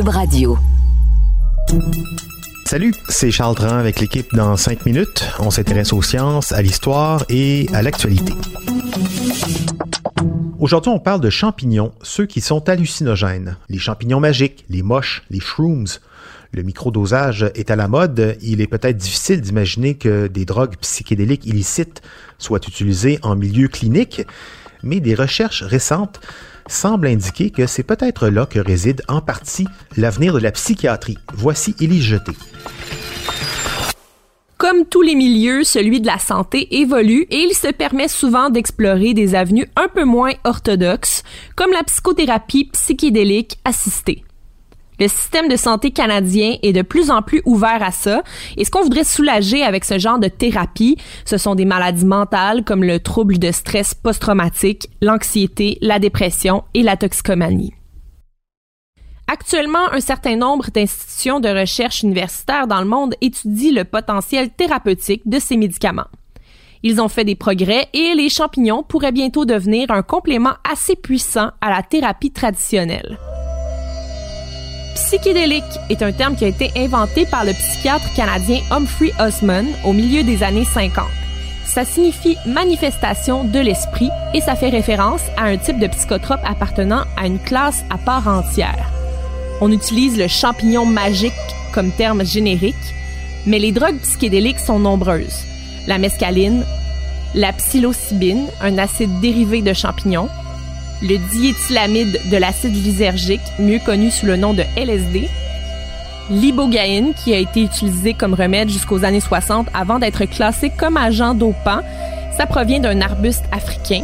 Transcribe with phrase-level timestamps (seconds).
[0.00, 0.56] Radio.
[2.64, 5.28] Salut, c'est Charles Tran avec l'équipe dans 5 minutes.
[5.38, 8.32] On s'intéresse aux sciences, à l'histoire et à l'actualité.
[10.58, 13.58] Aujourd'hui, on parle de champignons, ceux qui sont hallucinogènes.
[13.68, 15.98] Les champignons magiques, les moches, les shrooms.
[16.52, 18.38] Le microdosage est à la mode.
[18.40, 22.00] Il est peut-être difficile d'imaginer que des drogues psychédéliques illicites
[22.38, 24.22] soient utilisées en milieu clinique,
[24.82, 26.20] mais des recherches récentes
[26.66, 31.18] semble indiquer que c'est peut-être là que réside en partie l'avenir de la psychiatrie.
[31.34, 32.32] Voici Élise Jeté.
[34.58, 39.12] Comme tous les milieux, celui de la santé évolue et il se permet souvent d'explorer
[39.12, 41.24] des avenues un peu moins orthodoxes,
[41.56, 44.24] comme la psychothérapie psychédélique assistée.
[45.02, 48.22] Le système de santé canadien est de plus en plus ouvert à ça.
[48.56, 52.62] Et ce qu'on voudrait soulager avec ce genre de thérapie, ce sont des maladies mentales
[52.62, 57.74] comme le trouble de stress post-traumatique, l'anxiété, la dépression et la toxicomanie.
[59.26, 65.22] Actuellement, un certain nombre d'institutions de recherche universitaires dans le monde étudient le potentiel thérapeutique
[65.26, 66.10] de ces médicaments.
[66.84, 71.50] Ils ont fait des progrès et les champignons pourraient bientôt devenir un complément assez puissant
[71.60, 73.18] à la thérapie traditionnelle.
[74.94, 79.92] Psychédélique est un terme qui a été inventé par le psychiatre canadien Humphrey Osmond au
[79.92, 81.04] milieu des années 50.
[81.64, 87.04] Ça signifie manifestation de l'esprit et ça fait référence à un type de psychotrope appartenant
[87.16, 88.90] à une classe à part entière.
[89.62, 91.32] On utilise le champignon magique
[91.72, 92.74] comme terme générique,
[93.46, 95.44] mais les drogues psychédéliques sont nombreuses.
[95.86, 96.64] La mescaline,
[97.34, 100.28] la psilocybine, un acide dérivé de champignons,
[101.02, 105.28] le diéthylamide de l'acide lysergique, mieux connu sous le nom de LSD,
[106.30, 111.34] l'ibogaïne qui a été utilisé comme remède jusqu'aux années 60 avant d'être classé comme agent
[111.34, 111.80] dopant.
[112.36, 114.02] Ça provient d'un arbuste africain.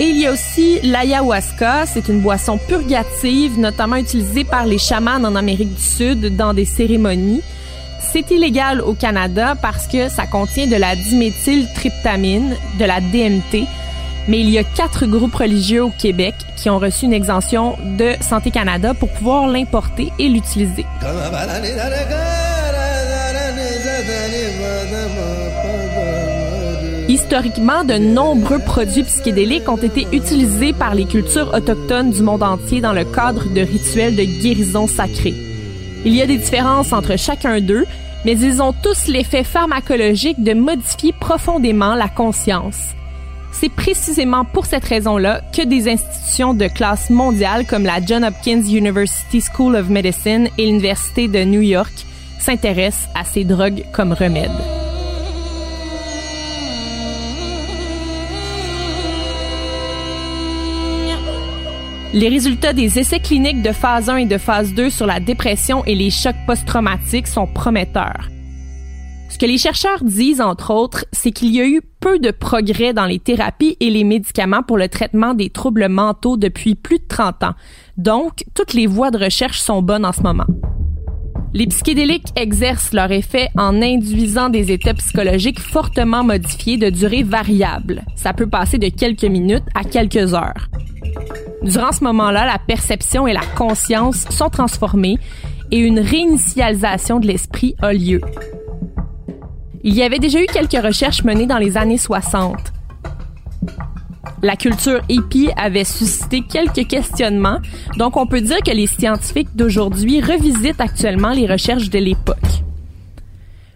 [0.00, 5.22] Et il y a aussi l'ayahuasca, c'est une boisson purgative notamment utilisée par les chamans
[5.22, 7.42] en Amérique du Sud dans des cérémonies.
[8.00, 13.66] C'est illégal au Canada parce que ça contient de la diméthyltryptamine, de la DMT,
[14.28, 18.12] mais il y a quatre groupes religieux au Québec qui ont reçu une exemption de
[18.20, 20.84] Santé Canada pour pouvoir l'importer et l'utiliser.
[27.08, 32.80] Historiquement, de nombreux produits psychédéliques ont été utilisés par les cultures autochtones du monde entier
[32.80, 35.34] dans le cadre de rituels de guérison sacrée.
[36.04, 37.86] Il y a des différences entre chacun d'eux,
[38.24, 42.94] mais ils ont tous l'effet pharmacologique de modifier profondément la conscience.
[43.52, 48.62] C'est précisément pour cette raison-là que des institutions de classe mondiale comme la John Hopkins
[48.62, 51.92] University School of Medicine et l'Université de New York
[52.40, 54.50] s'intéressent à ces drogues comme remède.
[62.14, 65.82] Les résultats des essais cliniques de phase 1 et de phase 2 sur la dépression
[65.86, 68.28] et les chocs post-traumatiques sont prometteurs.
[69.42, 73.06] Que les chercheurs disent, entre autres, c'est qu'il y a eu peu de progrès dans
[73.06, 77.42] les thérapies et les médicaments pour le traitement des troubles mentaux depuis plus de 30
[77.42, 77.54] ans.
[77.96, 80.46] Donc, toutes les voies de recherche sont bonnes en ce moment.
[81.54, 88.04] Les psychédéliques exercent leur effet en induisant des états psychologiques fortement modifiés de durée variable.
[88.14, 90.68] Ça peut passer de quelques minutes à quelques heures.
[91.64, 95.18] Durant ce moment-là, la perception et la conscience sont transformées
[95.72, 98.20] et une réinitialisation de l'esprit a lieu.
[99.84, 102.56] Il y avait déjà eu quelques recherches menées dans les années 60.
[104.40, 107.58] La culture hippie avait suscité quelques questionnements,
[107.96, 112.36] donc on peut dire que les scientifiques d'aujourd'hui revisitent actuellement les recherches de l'époque.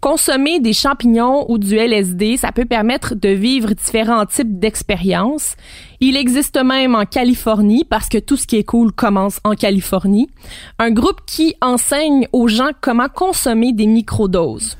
[0.00, 5.56] Consommer des champignons ou du LSD, ça peut permettre de vivre différents types d'expériences.
[5.98, 10.28] Il existe même en Californie, parce que tout ce qui est cool commence en Californie,
[10.78, 14.76] un groupe qui enseigne aux gens comment consommer des microdoses.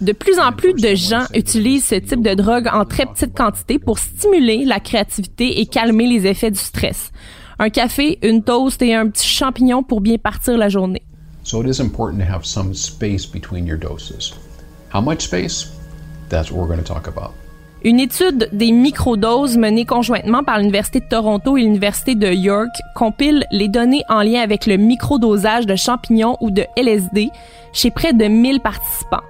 [0.00, 3.78] De plus en plus de gens utilisent ce type de drogue en très petite quantité
[3.78, 7.12] pour stimuler la créativité et calmer les effets du stress.
[7.58, 11.02] Un café, une toast et un petit champignon pour bien partir la journée.
[11.44, 14.34] So it is important to have some space between your doses.
[14.92, 15.68] How much space?
[16.28, 17.32] That's what we're going to talk about.
[17.84, 23.44] Une étude des microdoses menée conjointement par l'Université de Toronto et l'Université de York compile
[23.50, 27.30] les données en lien avec le microdosage de champignons ou de LSD
[27.72, 29.24] chez près de 1000 participants.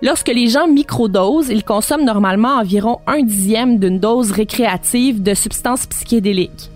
[0.00, 5.86] Lorsque les gens microdosent, ils consomment normalement environ un dixième d'une dose récréative de substances
[5.86, 6.70] psychédéliques.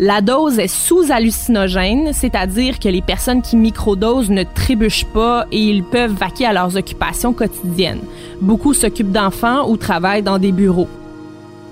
[0.00, 5.82] La dose est sous-hallucinogène, c'est-à-dire que les personnes qui microdosent ne trébuchent pas et ils
[5.82, 8.02] peuvent vaquer à leurs occupations quotidiennes.
[8.40, 10.86] Beaucoup s'occupent d'enfants ou travaillent dans des bureaux.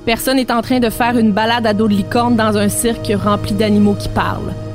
[0.06, 3.12] Personne n'est en train de faire une balade à dos de licorne dans un cirque
[3.16, 4.65] rempli d'animaux qui parlent.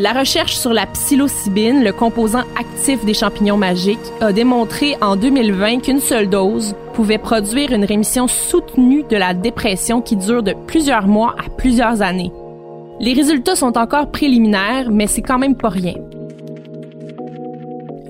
[0.00, 5.80] La recherche sur la psilocybine, le composant actif des champignons magiques, a démontré en 2020
[5.80, 11.08] qu'une seule dose pouvait produire une rémission soutenue de la dépression qui dure de plusieurs
[11.08, 12.30] mois à plusieurs années.
[13.00, 15.94] Les résultats sont encore préliminaires, mais c'est quand même pas rien.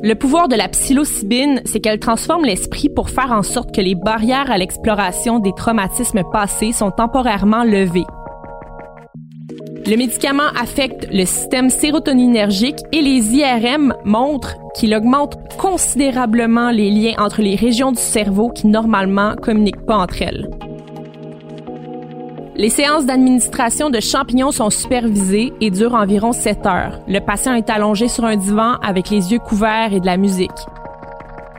[0.02, 3.94] Le pouvoir de la psilocybine, c'est qu'elle transforme l'esprit pour faire en sorte que les
[3.94, 8.04] barrières à l'exploration des traumatismes passés sont temporairement levées.
[9.88, 17.14] Le médicament affecte le système sérotoninergique et les IRM montrent qu'il augmente considérablement les liens
[17.16, 20.50] entre les régions du cerveau qui normalement communiquent pas entre elles.
[22.54, 27.00] Les séances d'administration de champignons sont supervisées et durent environ 7 heures.
[27.08, 30.50] Le patient est allongé sur un divan avec les yeux couverts et de la musique.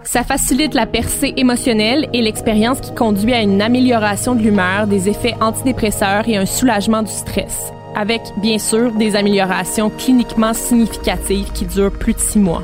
[0.03, 5.09] Ça facilite la percée émotionnelle et l'expérience qui conduit à une amélioration de l'humeur, des
[5.09, 11.65] effets antidépresseurs et un soulagement du stress avec bien sûr des améliorations cliniquement significatives qui
[11.65, 12.63] durent plus de six mois.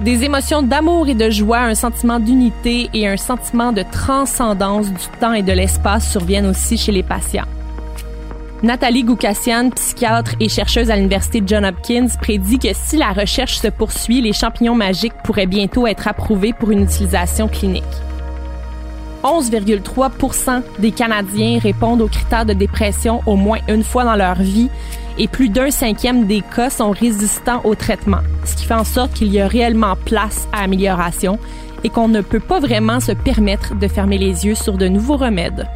[0.00, 5.18] Des émotions d'amour et de joie, un sentiment d'unité et un sentiment de transcendance du
[5.20, 7.46] temps et de l'espace surviennent aussi chez les patients.
[8.62, 13.68] Nathalie Goukassian, psychiatre et chercheuse à l'Université John Hopkins, prédit que si la recherche se
[13.68, 17.82] poursuit, les champignons magiques pourraient bientôt être approuvés pour une utilisation clinique.
[19.24, 24.68] 11,3% des Canadiens répondent aux critères de dépression au moins une fois dans leur vie
[25.16, 29.14] et plus d'un cinquième des cas sont résistants au traitement, ce qui fait en sorte
[29.14, 31.38] qu'il y a réellement place à amélioration
[31.84, 35.16] et qu'on ne peut pas vraiment se permettre de fermer les yeux sur de nouveaux
[35.16, 35.66] remèdes.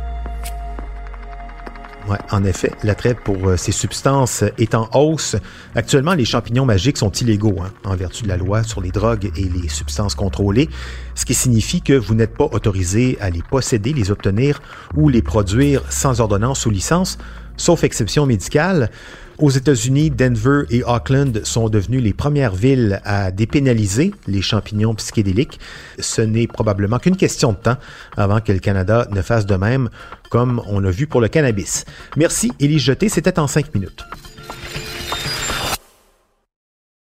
[2.30, 5.36] En effet, l'attrait pour euh, ces substances est en hausse.
[5.74, 9.30] Actuellement, les champignons magiques sont illégaux hein, en vertu de la loi sur les drogues
[9.36, 10.68] et les substances contrôlées,
[11.14, 14.60] ce qui signifie que vous n'êtes pas autorisé à les posséder, les obtenir
[14.96, 17.18] ou les produire sans ordonnance ou licence,
[17.58, 18.90] sauf exception médicale.
[19.38, 25.60] Aux États-Unis, Denver et Auckland sont devenues les premières villes à dépénaliser les champignons psychédéliques.
[26.00, 27.76] Ce n'est probablement qu'une question de temps
[28.16, 29.90] avant que le Canada ne fasse de même,
[30.30, 31.84] comme on l'a vu pour le cannabis.
[32.16, 34.02] Merci, Élie Jeté, c'était en cinq minutes.